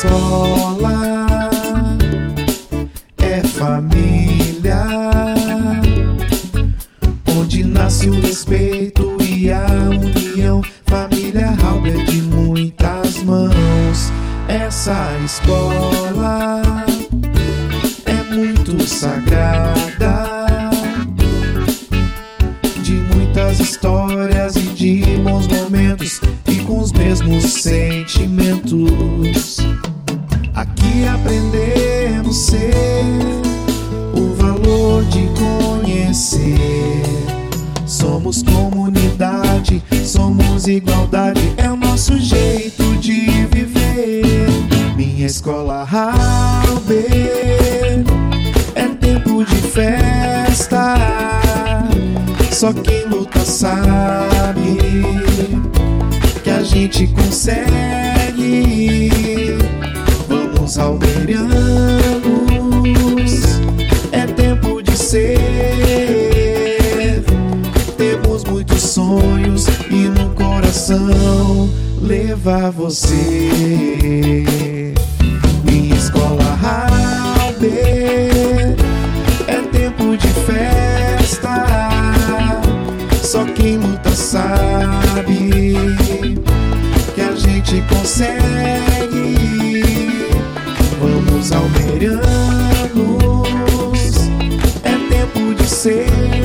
Escola 0.00 1.50
é 3.16 3.40
família, 3.40 4.86
onde 7.36 7.64
nasce 7.64 8.08
o 8.08 8.20
respeito 8.20 9.16
e 9.20 9.50
a 9.50 9.66
união. 9.90 10.62
Família 10.86 11.48
Halber 11.60 12.04
de 12.04 12.22
muitas 12.22 13.24
mãos. 13.24 14.12
Essa 14.46 15.10
escola 15.24 16.62
é 18.06 18.22
muito 18.32 18.80
sagrada, 18.86 20.28
de 22.84 22.92
muitas 22.92 23.58
histórias 23.58 24.54
e 24.54 24.60
de 24.60 25.02
bons 25.24 25.48
momentos 25.48 26.20
e 26.46 26.54
com 26.60 26.78
os 26.78 26.92
mesmos 26.92 27.42
sentimentos. 27.42 29.58
Aqui 30.88 31.06
aprendemos 31.06 32.34
ser 32.34 33.04
o 34.14 34.34
valor 34.34 35.04
de 35.04 35.28
conhecer. 35.38 37.02
Somos 37.84 38.42
comunidade, 38.42 39.82
somos 40.02 40.66
igualdade, 40.66 41.52
é 41.58 41.70
o 41.70 41.76
nosso 41.76 42.18
jeito 42.18 42.96
de 42.96 43.26
viver. 43.52 44.48
Minha 44.96 45.26
escola 45.26 45.86
Halber 45.86 47.34
é 48.74 48.88
tempo 48.98 49.44
de 49.44 49.56
festa. 49.56 50.94
Só 52.50 52.72
quem 52.72 53.04
luta 53.04 53.40
sabe 53.40 54.78
que 56.42 56.50
a 56.50 56.62
gente 56.62 57.06
consegue. 57.08 57.97
Coração 70.88 71.68
levar 72.00 72.70
você. 72.70 74.44
Minha 75.64 75.94
escola 75.94 76.58
Halber 76.62 78.30
é 79.46 79.56
tempo 79.70 80.16
de 80.16 80.28
festa. 80.28 81.66
Só 83.22 83.44
quem 83.44 83.76
luta 83.76 84.10
sabe 84.10 85.74
que 87.14 87.20
a 87.20 87.34
gente 87.36 87.82
consegue. 87.88 89.36
Vamos 91.00 91.52
almerianos, 91.52 92.22
é 94.84 94.96
tempo 95.10 95.54
de 95.54 95.68
ser 95.68 96.37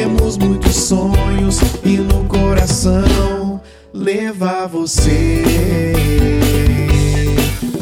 temos 0.00 0.38
muitos 0.38 0.76
sonhos 0.76 1.58
e 1.84 1.98
no 1.98 2.24
coração 2.24 3.60
levar 3.92 4.66
você, 4.66 5.42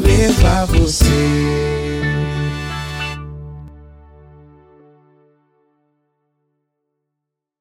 levar 0.01 0.65
você. 0.65 1.68